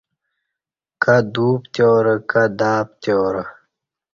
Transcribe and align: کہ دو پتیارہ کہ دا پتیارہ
کہ 1.01 1.15
دو 1.33 1.47
پتیارہ 1.61 2.15
کہ 2.29 2.43
دا 2.59 2.73
پتیارہ 2.89 3.43